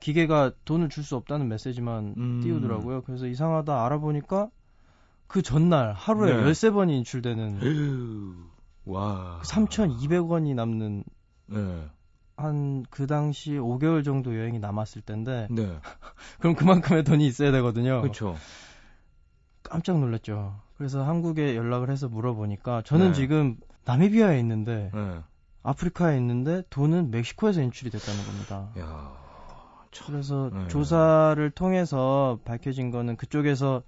기계가 0.00 0.52
돈을 0.64 0.88
줄 0.88 1.04
수 1.04 1.16
없다는 1.16 1.48
메시지만 1.48 2.14
음. 2.16 2.40
띄우더라고요. 2.42 3.02
그래서 3.02 3.26
이상하다 3.26 3.84
알아보니까 3.84 4.48
그 5.26 5.42
전날 5.42 5.92
하루에 5.92 6.34
네. 6.34 6.44
13번이 6.44 6.92
인출되는 6.98 7.58
에휴, 7.62 8.34
와. 8.86 9.40
3,200원이 9.44 10.54
남는 10.54 11.04
네. 11.46 11.88
한 12.38 12.84
그 12.90 13.06
당시 13.06 13.52
5개월 13.52 14.04
정도 14.04 14.36
여행이 14.36 14.58
남았을 14.60 15.02
텐데 15.02 15.48
네. 15.50 15.78
그럼 16.40 16.54
그만큼의 16.54 17.04
돈이 17.04 17.26
있어야 17.26 17.50
되거든요. 17.52 18.00
그렇죠. 18.00 18.36
깜짝 19.64 19.98
놀랐죠. 19.98 20.60
그래서 20.76 21.02
한국에 21.04 21.56
연락을 21.56 21.90
해서 21.90 22.08
물어보니까 22.08 22.82
저는 22.82 23.08
네. 23.08 23.12
지금 23.14 23.56
나미비아에 23.84 24.38
있는데 24.40 24.90
네. 24.94 25.20
아프리카에 25.62 26.16
있는데 26.18 26.62
돈은 26.70 27.10
멕시코에서 27.10 27.60
인출이 27.60 27.90
됐다는 27.90 28.24
겁니다. 28.24 28.70
야. 28.78 29.12
참. 29.90 30.06
그래서 30.06 30.50
네. 30.52 30.68
조사를 30.68 31.50
통해서 31.50 32.38
밝혀진 32.44 32.90
거는 32.90 33.16
그쪽에서 33.16 33.82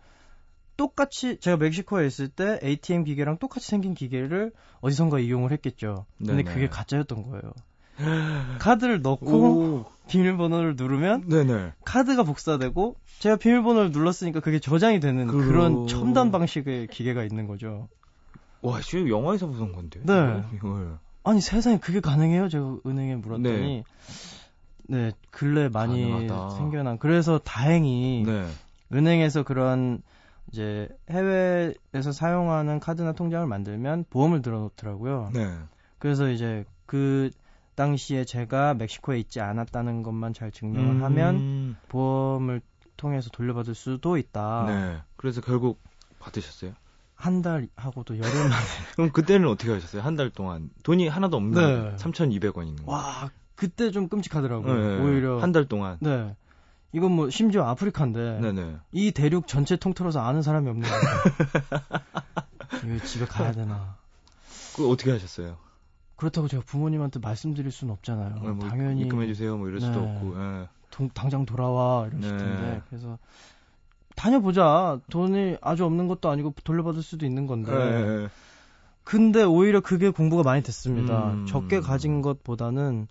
똑같이 0.76 1.38
제가 1.38 1.56
멕시코에 1.58 2.06
있을 2.06 2.28
때 2.28 2.58
ATM 2.62 3.04
기계랑 3.04 3.38
똑같이 3.38 3.68
생긴 3.68 3.94
기계를 3.94 4.52
어디선가 4.80 5.20
이용을 5.20 5.52
했겠죠. 5.52 6.06
근데 6.18 6.36
네네. 6.36 6.44
그게 6.44 6.68
가짜였던 6.68 7.22
거예요. 7.22 7.52
카드를 8.60 9.02
넣고 9.02 9.26
오. 9.26 9.84
비밀번호를 10.08 10.74
누르면 10.76 11.28
네네. 11.28 11.72
카드가 11.84 12.22
복사되고 12.24 12.96
제가 13.20 13.36
비밀번호를 13.36 13.90
눌렀으니까 13.92 14.40
그게 14.40 14.58
저장이 14.58 14.98
되는 15.00 15.26
그러- 15.26 15.44
그런 15.46 15.86
첨단 15.86 16.30
방식의 16.32 16.88
기계가 16.88 17.22
있는 17.24 17.46
거죠. 17.46 17.88
와, 18.62 18.80
지금 18.80 19.08
영화에서 19.08 19.46
보던 19.46 19.72
건데. 19.72 20.00
네. 20.04 20.42
이걸. 20.54 20.98
아니 21.22 21.40
세상에 21.40 21.78
그게 21.78 22.00
가능해요? 22.00 22.48
제가 22.48 22.78
은행에 22.86 23.16
물었더니 23.16 23.84
네, 24.88 25.12
근래 25.30 25.68
많이 25.68 26.10
가능하다. 26.10 26.50
생겨난 26.56 26.98
그래서 26.98 27.38
다행히 27.38 28.24
네. 28.26 28.46
은행에서 28.92 29.44
그런 29.44 30.02
이제 30.50 30.88
해외에서 31.10 32.10
사용하는 32.12 32.80
카드나 32.80 33.12
통장을 33.12 33.46
만들면 33.46 34.06
보험을 34.10 34.42
들어놓더라고요. 34.42 35.30
네. 35.32 35.48
그래서 35.98 36.28
이제 36.28 36.64
그 36.86 37.30
당시에 37.84 38.24
제가 38.26 38.74
멕시코에 38.74 39.18
있지 39.20 39.40
않았다는 39.40 40.02
것만 40.02 40.34
잘 40.34 40.50
증명을 40.52 40.96
음. 40.96 41.02
하면 41.02 41.76
보험을 41.88 42.60
통해서 42.98 43.30
돌려받을 43.30 43.74
수도 43.74 44.18
있다. 44.18 44.64
네. 44.68 44.98
그래서 45.16 45.40
결국 45.40 45.80
받으셨어요? 46.18 46.72
한 47.14 47.40
달 47.42 47.68
하고도 47.76 48.18
열흘 48.18 48.30
만에. 48.48 48.64
그럼 48.96 49.10
그때는 49.12 49.48
어떻게 49.48 49.72
하셨어요? 49.72 50.02
한 50.02 50.16
달 50.16 50.28
동안 50.28 50.68
돈이 50.82 51.08
하나도 51.08 51.38
없는 51.38 51.92
네. 51.92 51.96
3,200원 51.96 52.66
있는 52.66 52.84
거. 52.84 52.92
와, 52.92 53.30
그때 53.54 53.90
좀 53.90 54.08
끔찍하더라고요. 54.08 54.74
네, 54.74 54.98
오히려 55.02 55.38
한 55.40 55.52
달 55.52 55.66
동안. 55.66 55.96
네. 56.00 56.36
이건 56.92 57.12
뭐 57.12 57.30
심지어 57.30 57.64
아프리카인데 57.66 58.40
네네. 58.40 58.76
이 58.92 59.12
대륙 59.12 59.46
전체 59.48 59.76
통틀어서 59.76 60.20
아는 60.20 60.42
사람이 60.42 60.68
없는 60.68 60.86
거예요. 60.86 63.00
집에 63.06 63.24
가야 63.24 63.52
되나? 63.52 63.96
그 64.76 64.90
어떻게 64.90 65.10
하셨어요? 65.12 65.56
그렇다고 66.20 66.48
제가 66.48 66.62
부모님한테 66.66 67.18
말씀드릴 67.18 67.72
수는 67.72 67.94
없잖아요. 67.94 68.34
어, 68.36 68.48
뭐 68.52 68.68
당연히 68.68 69.00
입금해 69.02 69.26
주세요. 69.26 69.56
뭐 69.56 69.68
이럴 69.68 69.80
수도 69.80 70.00
네. 70.02 70.06
없고. 70.16 70.34
예. 70.38 70.68
동- 70.90 71.08
당장 71.14 71.46
돌아와 71.46 72.06
이러실 72.08 72.36
네. 72.36 72.36
텐데 72.36 72.82
그래서 72.90 73.18
다녀보자. 74.16 75.00
돈이 75.08 75.56
아주 75.62 75.86
없는 75.86 76.08
것도 76.08 76.28
아니고 76.28 76.54
돌려받을 76.62 77.02
수도 77.02 77.24
있는 77.24 77.46
건데. 77.46 77.72
예, 77.72 78.22
예. 78.24 78.28
근데 79.02 79.42
오히려 79.44 79.80
그게 79.80 80.10
공부가 80.10 80.42
많이 80.42 80.62
됐습니다. 80.62 81.32
음. 81.32 81.46
적게 81.46 81.80
가진 81.80 82.20
것보다는 82.20 83.08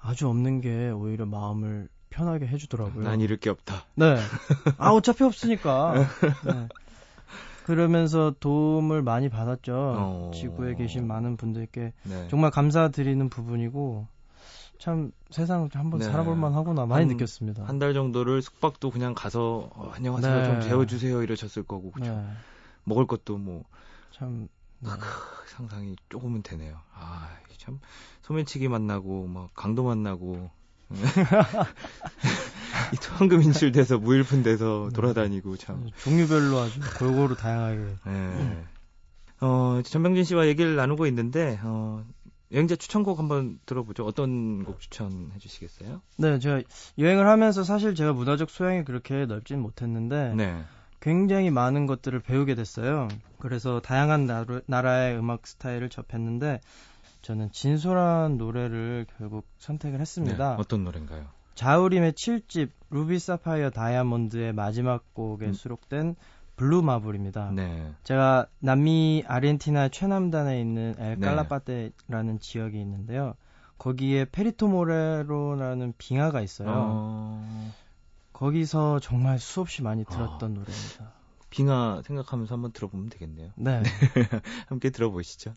아주 0.00 0.26
없는 0.28 0.62
게 0.62 0.88
오히려 0.90 1.26
마음을 1.26 1.88
편하게 2.08 2.46
해주더라고요. 2.46 3.04
난 3.04 3.20
잃을 3.20 3.36
게 3.36 3.50
없다. 3.50 3.84
네. 3.96 4.16
아, 4.78 4.90
어차피 4.92 5.24
없으니까. 5.24 5.92
네. 6.46 6.68
그러면서 7.64 8.34
도움을 8.40 9.02
많이 9.02 9.28
받았죠. 9.28 9.72
어. 9.74 10.30
지구에 10.34 10.74
계신 10.74 11.06
많은 11.06 11.36
분들께 11.36 11.92
네. 12.04 12.28
정말 12.28 12.50
감사드리는 12.50 13.28
부분이고, 13.30 14.06
참 14.78 15.12
세상 15.30 15.68
한번 15.72 16.00
네. 16.00 16.04
살아볼만 16.06 16.52
하구나 16.54 16.84
많이 16.84 17.06
한- 17.06 17.08
느꼈습니다. 17.16 17.64
한 17.64 17.78
달 17.78 17.94
정도를 17.94 18.42
숙박도 18.42 18.90
그냥 18.90 19.14
가서 19.14 19.70
어, 19.74 19.90
안녕하세요 19.94 20.34
네. 20.40 20.44
좀 20.44 20.60
재워주세요 20.60 21.22
이러셨을 21.22 21.62
거고 21.62 21.90
그쵸? 21.90 22.12
네. 22.14 22.26
먹을 22.84 23.06
것도 23.06 23.38
뭐 23.38 23.64
참, 24.12 24.46
네. 24.80 24.90
크, 24.90 25.48
상상이 25.48 25.96
조금은 26.10 26.42
되네요. 26.42 26.76
아참 26.92 27.80
소매치기 28.22 28.68
만나고 28.68 29.26
막 29.28 29.50
강도 29.54 29.84
만나고 29.84 30.50
이 32.92 32.96
황금 33.16 33.42
인출돼서 33.42 33.98
무일푼돼서 33.98 34.90
돌아다니고 34.94 35.56
참. 35.56 35.88
종류별로 35.98 36.58
아주 36.58 36.80
골고루 36.98 37.36
다양하게. 37.36 37.96
예. 38.08 38.64
어 39.40 39.80
전병진 39.84 40.24
씨와 40.24 40.46
얘기를 40.46 40.76
나누고 40.76 41.06
있는데 41.06 41.58
어 41.62 42.04
여행자 42.52 42.76
추천곡 42.76 43.18
한번 43.18 43.58
들어보죠. 43.66 44.04
어떤 44.06 44.64
곡 44.64 44.80
추천해 44.80 45.36
주시겠어요? 45.38 46.00
네, 46.18 46.38
제가 46.38 46.62
여행을 46.98 47.26
하면서 47.26 47.64
사실 47.64 47.94
제가 47.94 48.12
문화적 48.12 48.48
소양이 48.48 48.84
그렇게 48.84 49.26
넓진 49.26 49.58
못했는데, 49.60 50.34
네. 50.36 50.62
굉장히 51.00 51.50
많은 51.50 51.86
것들을 51.86 52.20
배우게 52.20 52.54
됐어요. 52.54 53.08
그래서 53.40 53.80
다양한 53.80 54.26
나루, 54.26 54.62
나라의 54.66 55.18
음악 55.18 55.46
스타일을 55.46 55.90
접했는데 55.90 56.60
저는 57.22 57.50
진솔한 57.52 58.38
노래를 58.38 59.06
결국 59.18 59.46
선택을 59.58 60.00
했습니다. 60.00 60.50
네, 60.50 60.56
어떤 60.58 60.84
노래인가요? 60.84 61.26
자우림의 61.54 62.12
7집 62.12 62.70
Ruby 62.90 63.18
Sapphire 63.18 63.70
Diamond의 63.70 64.52
마지막 64.52 65.12
곡에 65.14 65.46
음. 65.46 65.52
수록된 65.52 66.16
Blue 66.56 66.82
Marble입니다. 66.82 67.50
네. 67.52 67.92
제가 68.04 68.46
남미 68.60 69.24
아르헨티나 69.26 69.88
최남단에 69.88 70.60
있는 70.60 70.94
엘 70.98 71.18
네. 71.18 71.26
깔라파테라는 71.26 72.38
지역이 72.40 72.80
있는데요. 72.80 73.34
거기에 73.78 74.26
페리토 74.26 74.68
모레노라는 74.68 75.94
빙하가 75.98 76.40
있어요. 76.40 76.68
어, 76.70 77.72
거기서 78.32 79.00
정말 79.00 79.38
수없이 79.38 79.82
많이 79.82 80.04
들었던 80.04 80.52
아. 80.52 80.54
노래입니다. 80.54 81.12
빙하 81.50 82.02
생각하면서 82.04 82.54
한번 82.54 82.72
들어보면 82.72 83.10
되겠네요. 83.10 83.50
네. 83.56 83.82
함께 84.66 84.90
들어보시죠. 84.90 85.54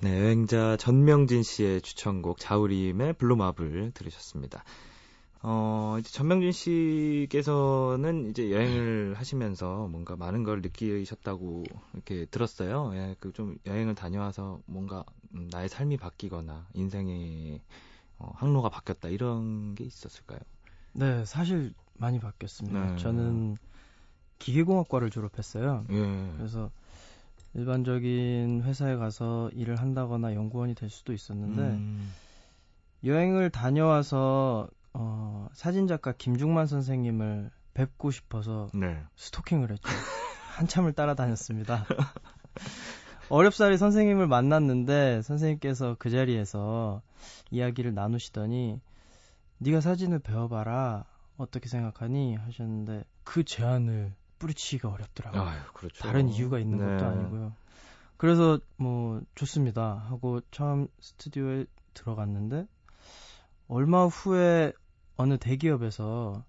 네, 0.00 0.16
여행자 0.20 0.76
전명진 0.76 1.42
씨의 1.42 1.80
추천곡 1.82 2.38
자우림의 2.38 3.14
블루마블 3.14 3.90
들으셨습니다. 3.94 4.62
어, 5.42 5.96
이제 5.98 6.10
전명진 6.10 6.52
씨께서는 6.52 8.30
이제 8.30 8.50
여행을 8.52 9.14
하시면서 9.16 9.88
뭔가 9.88 10.16
많은 10.16 10.42
걸 10.44 10.60
느끼셨다고 10.62 11.64
이렇게 11.94 12.26
들었어요. 12.26 12.92
예, 12.94 13.16
그 13.20 13.32
좀 13.32 13.56
여행을 13.66 13.94
다녀와서 13.94 14.60
뭔가 14.66 15.04
음, 15.34 15.48
나의 15.50 15.68
삶이 15.68 15.96
바뀌거나 15.96 16.66
인생의 16.74 17.60
어, 18.18 18.32
항로가 18.36 18.68
바뀌었다 18.68 19.08
이런 19.08 19.74
게 19.74 19.84
있었을까요? 19.84 20.40
네, 20.92 21.24
사실 21.24 21.72
많이 21.94 22.18
바뀌었습니다. 22.20 22.92
네. 22.92 22.96
저는 22.98 23.56
기계공학과를 24.38 25.10
졸업했어요. 25.10 25.84
예. 25.90 26.32
그래서 26.36 26.70
일반적인 27.54 28.62
회사에 28.64 28.96
가서 28.96 29.50
일을 29.54 29.76
한다거나 29.76 30.34
연구원이 30.34 30.74
될 30.74 30.90
수도 30.90 31.12
있었는데 31.12 31.62
음, 31.62 32.12
여행을 33.04 33.50
다녀와서 33.50 34.68
어, 34.92 35.48
사진작가 35.52 36.12
김중만 36.12 36.66
선생님을 36.66 37.50
뵙고 37.74 38.10
싶어서 38.10 38.68
네. 38.74 39.00
스토킹을 39.16 39.70
했죠. 39.70 39.82
한참을 40.56 40.92
따라다녔습니다. 40.92 41.86
어렵사리 43.30 43.76
선생님을 43.76 44.26
만났는데 44.26 45.22
선생님께서 45.22 45.96
그 45.98 46.10
자리에서 46.10 47.02
이야기를 47.50 47.94
나누시더니 47.94 48.80
네가 49.58 49.80
사진을 49.80 50.18
배워봐라 50.20 51.04
어떻게 51.36 51.68
생각하니 51.68 52.36
하셨는데 52.36 53.04
그 53.24 53.44
제안을 53.44 54.14
뿌리치기가 54.38 54.88
어렵더라고요. 54.88 55.42
아유, 55.42 55.60
그렇죠. 55.74 56.02
다른 56.02 56.28
이유가 56.28 56.58
있는 56.58 56.78
네. 56.78 56.84
것도 56.84 57.06
아니고요. 57.10 57.52
그래서 58.16 58.58
뭐 58.76 59.22
좋습니다 59.34 60.04
하고 60.08 60.40
처음 60.50 60.88
스튜디오에 61.00 61.66
들어갔는데 61.94 62.66
얼마 63.68 64.06
후에 64.06 64.72
어느 65.16 65.38
대기업에서 65.38 66.44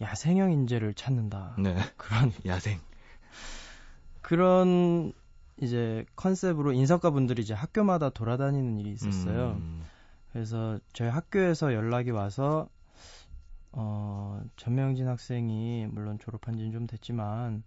야생형 0.00 0.52
인재를 0.52 0.94
찾는다 0.94 1.56
네. 1.58 1.76
그런 1.96 2.32
야생. 2.46 2.80
그런 4.20 5.12
이제 5.60 6.04
컨셉으로 6.16 6.72
인석가 6.72 7.10
분들이 7.10 7.42
이제 7.42 7.54
학교마다 7.54 8.10
돌아다니는 8.10 8.78
일이 8.78 8.90
있었어요. 8.90 9.52
음, 9.52 9.82
그래서 10.32 10.78
저희 10.92 11.08
학교에서 11.08 11.72
연락이 11.72 12.10
와서 12.10 12.68
어 13.78 14.40
전명진 14.56 15.06
학생이 15.06 15.86
물론 15.90 16.18
졸업한 16.18 16.56
지는 16.56 16.72
좀 16.72 16.86
됐지만 16.86 17.62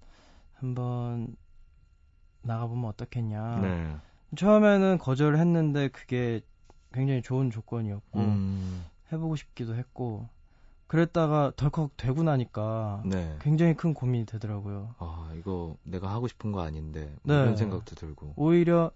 한번 0.55 1.35
나가보면 2.41 2.85
어떻겠냐. 2.85 3.59
네. 3.61 3.95
처음에는 4.35 4.97
거절을 4.97 5.37
했는데 5.37 5.87
그게 5.89 6.41
굉장히 6.91 7.21
좋은 7.21 7.51
조건이었고 7.51 8.19
음, 8.19 8.85
해보고 9.11 9.35
싶기도 9.35 9.75
했고 9.75 10.27
그랬다가 10.87 11.51
덜컥 11.55 11.97
되고 11.97 12.23
나니까 12.23 13.03
네. 13.05 13.37
굉장히 13.41 13.75
큰 13.75 13.93
고민이 13.93 14.25
되더라고요. 14.25 14.95
아, 14.97 15.31
이거 15.37 15.77
내가 15.83 16.11
하고 16.11 16.27
싶은 16.27 16.51
거 16.51 16.61
아닌데 16.61 17.15
네. 17.21 17.35
이런 17.35 17.55
생각도 17.55 17.93
들고. 17.93 18.33
오히려 18.35 18.91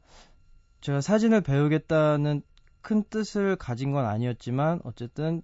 제가 0.81 1.01
사진을 1.01 1.41
배우겠다는 1.41 2.41
큰 2.81 3.03
뜻을 3.03 3.55
가진 3.55 3.91
건 3.91 4.05
아니었지만 4.05 4.81
어쨌든 4.83 5.43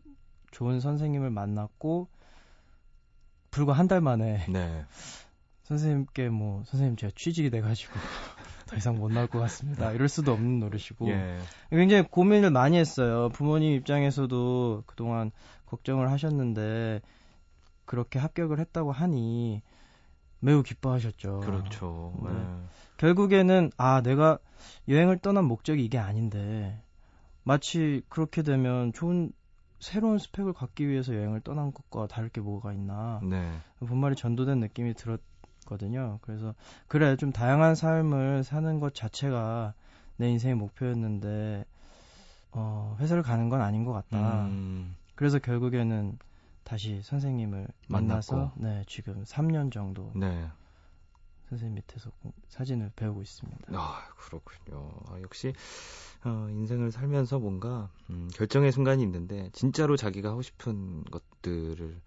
좋은 0.51 0.79
선생님을 0.79 1.29
만났고 1.29 2.07
불과 3.51 3.73
한 3.73 3.87
달 3.87 4.01
만에 4.01 4.45
네. 4.49 4.85
선생님께 5.63 6.29
뭐 6.29 6.63
선생님 6.65 6.95
제가 6.97 7.11
취직이 7.15 7.49
돼가지고 7.49 7.93
더 8.67 8.75
이상 8.75 8.95
못 8.97 9.11
나올 9.11 9.27
것 9.27 9.39
같습니다. 9.39 9.91
이럴 9.91 10.07
수도 10.07 10.31
없는 10.33 10.59
노릇이고 10.59 11.09
예. 11.09 11.39
굉장히 11.71 12.03
고민을 12.03 12.51
많이 12.51 12.77
했어요. 12.77 13.29
부모님 13.29 13.73
입장에서도 13.73 14.83
그동안 14.85 15.31
걱정을 15.65 16.11
하셨는데 16.11 17.01
그렇게 17.85 18.19
합격을 18.19 18.59
했다고 18.59 18.91
하니 18.91 19.61
매우 20.39 20.61
기뻐하셨죠. 20.63 21.41
그렇죠. 21.41 22.13
네. 22.23 22.31
네. 22.31 22.45
결국에는 22.97 23.71
아 23.77 24.01
내가 24.01 24.37
여행을 24.87 25.19
떠난 25.19 25.45
목적이 25.45 25.85
이게 25.85 25.97
아닌데 25.97 26.79
마치 27.43 28.03
그렇게 28.09 28.43
되면 28.43 28.93
좋은 28.93 29.31
새로운 29.79 30.17
스펙을 30.17 30.53
갖기 30.53 30.87
위해서 30.87 31.15
여행을 31.15 31.41
떠난 31.41 31.71
것과 31.71 32.07
다를 32.07 32.29
게 32.29 32.41
뭐가 32.41 32.73
있나 32.73 33.21
네. 33.23 33.51
본말이 33.79 34.15
전도된 34.15 34.59
느낌이 34.59 34.93
들었거든요. 34.93 36.19
그래서 36.21 36.53
그래 36.87 37.15
좀 37.15 37.31
다양한 37.31 37.75
삶을 37.75 38.43
사는 38.43 38.79
것 38.79 38.93
자체가 38.93 39.73
내 40.17 40.29
인생의 40.29 40.55
목표였는데 40.55 41.65
어, 42.51 42.97
회사를 42.99 43.23
가는 43.23 43.49
건 43.49 43.61
아닌 43.61 43.85
것 43.85 43.93
같다. 43.93 44.45
음, 44.47 44.95
그래서 45.15 45.39
결국에는 45.39 46.17
다시 46.63 47.01
선생님을 47.03 47.67
만나서 47.87 48.35
만났고. 48.35 48.61
네 48.61 48.83
지금 48.87 49.23
3년 49.23 49.71
정도 49.71 50.11
네. 50.13 50.47
선생님 51.49 51.75
밑에서 51.75 52.11
공- 52.21 52.31
사진을 52.47 52.91
배우고 52.95 53.21
있습니다. 53.21 53.57
아, 53.73 54.07
그렇군요. 54.17 54.91
아, 55.07 55.19
역시 55.21 55.53
어, 56.23 56.47
인생을 56.51 56.91
살면서 56.91 57.39
뭔가 57.39 57.89
음, 58.09 58.29
결정의 58.33 58.71
순간이 58.71 59.01
있는데 59.03 59.49
진짜로 59.53 59.97
자기가 59.97 60.29
하고 60.29 60.41
싶은 60.41 61.03
것들을 61.05 61.99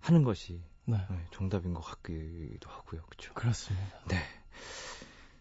하는 0.00 0.22
것이 0.24 0.60
네 0.84 0.98
네, 1.10 1.26
정답인 1.32 1.74
것 1.74 1.80
같기도 1.80 2.70
하고요. 2.70 3.02
그렇죠. 3.08 3.34
그렇습니다. 3.34 3.86
네. 4.08 4.18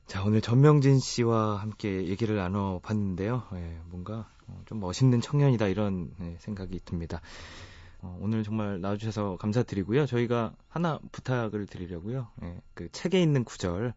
자, 0.08 0.24
오늘 0.24 0.40
전명진 0.42 1.00
씨와 1.00 1.58
함께 1.58 2.08
얘기를 2.08 2.36
나눠봤는데요. 2.36 3.48
예, 3.54 3.80
뭔가 3.86 4.30
어, 4.48 4.62
좀 4.66 4.80
멋있는 4.80 5.20
청년이다 5.22 5.68
이런 5.68 6.14
예, 6.22 6.38
생각이 6.40 6.80
듭니다. 6.86 7.22
어, 8.06 8.20
오늘 8.22 8.44
정말 8.44 8.80
나와주셔서 8.82 9.38
감사드리고요. 9.38 10.06
저희가 10.06 10.54
하나 10.70 11.00
부탁을 11.12 11.66
드리려고요. 11.66 12.28
예, 12.44 12.62
그 12.76 12.88
책에 12.92 13.20
있는 13.20 13.44
구절 13.44 13.96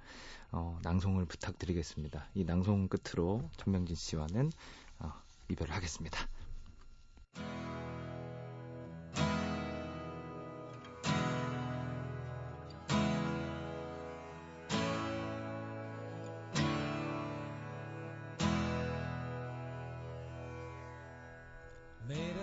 어, 0.51 0.79
낭송을 0.83 1.27
부탁드리겠습니다. 1.27 2.27
이 2.35 2.45
낭송 2.45 2.89
끝으로 2.89 3.51
전명진 3.59 3.97
씨와는 3.97 4.51
어, 5.01 5.13
이별을 5.51 5.75
하겠습니다. 5.75 6.27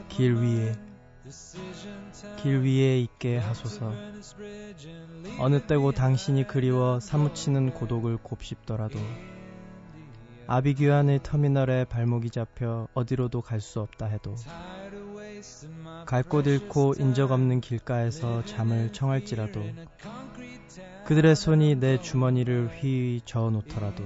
길 0.10 0.36
위에 0.36 0.85
길 2.42 2.62
위에 2.62 3.00
있게 3.00 3.38
하소서. 3.38 3.92
어느 5.40 5.62
때고 5.66 5.92
당신이 5.92 6.48
그리워 6.48 7.00
사무치는 7.00 7.74
고독을 7.74 8.18
곱씹더라도 8.18 9.00
아비규환의 10.48 11.22
터미널에 11.24 11.86
발목이 11.86 12.30
잡혀 12.30 12.88
어디로도 12.94 13.42
갈 13.42 13.60
수 13.62 13.80
없다 13.82 14.06
해도 14.06 14.36
갈 16.06 16.24
곳 16.24 16.46
잃고 16.48 16.94
인적 17.00 17.32
없는 17.32 17.62
길가에서 17.62 18.46
잠을 18.46 18.92
청할지라도 18.94 19.62
그들의 21.06 21.36
손이 21.36 21.76
내 21.76 22.00
주머니를 22.00 22.70
휘 22.80 23.22
저어 23.26 23.50
놓더라도 23.50 24.04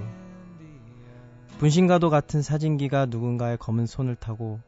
분신과도 1.58 2.08
같은 2.08 2.40
사진기가 2.42 3.06
누군가의 3.06 3.58
검은 3.58 3.86
손을 3.86 4.16
타고 4.16 4.60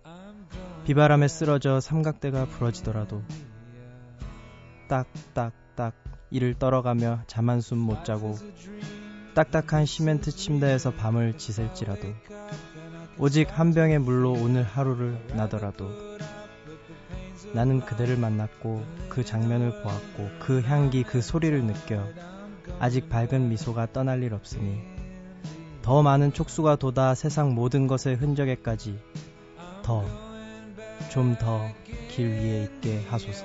비바람에 0.84 1.28
쓰러져 1.28 1.78
삼각대가 1.80 2.46
부러지더라도 2.46 3.22
딱딱딱 4.88 5.94
이를 6.30 6.54
떨어가며 6.54 7.20
잠 7.28 7.48
한숨 7.48 7.78
못 7.78 8.04
자고 8.04 8.36
딱딱한 9.34 9.86
시멘트 9.86 10.32
침대에서 10.32 10.92
밤을 10.92 11.38
지샐지라도 11.38 12.08
오직 13.16 13.56
한 13.56 13.72
병의 13.72 14.00
물로 14.00 14.32
오늘 14.32 14.64
하루를 14.64 15.18
나더라도 15.36 15.88
나는 17.54 17.80
그대를 17.80 18.16
만났고 18.16 18.84
그 19.08 19.24
장면을 19.24 19.82
보았고 19.82 20.30
그 20.40 20.62
향기 20.62 21.04
그 21.04 21.22
소리를 21.22 21.62
느껴 21.64 22.04
아직 22.80 23.08
밝은 23.08 23.48
미소가 23.48 23.92
떠날 23.92 24.22
일 24.24 24.34
없으니 24.34 24.80
더 25.82 26.02
많은 26.02 26.32
촉수가 26.32 26.76
돋아 26.76 27.14
세상 27.14 27.54
모든 27.54 27.86
것의 27.86 28.16
흔적에까지 28.16 28.98
더 29.82 30.31
좀 31.12 31.36
더 31.36 31.68
길 32.08 32.30
위에 32.30 32.62
있게 32.64 33.02
하소서. 33.06 33.44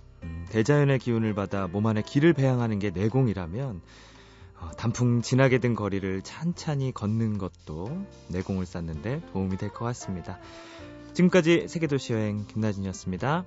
음, 0.23 0.45
대자연의 0.49 0.99
기운을 0.99 1.33
받아 1.33 1.67
몸 1.67 1.85
안에 1.87 2.01
기를 2.01 2.33
배양하는 2.33 2.79
게 2.79 2.89
내공이라면 2.91 3.81
어, 4.59 4.71
단풍 4.77 5.21
진하게 5.21 5.57
든 5.59 5.73
거리를 5.75 6.21
찬찬히 6.21 6.91
걷는 6.91 7.37
것도 7.37 8.05
내공을 8.29 8.65
쌓는데 8.65 9.21
도움이 9.33 9.57
될 9.57 9.69
것 9.69 9.85
같습니다. 9.85 10.39
지금까지 11.13 11.67
세계도시 11.67 12.13
여행 12.13 12.45
김나진이었습니다. 12.47 13.45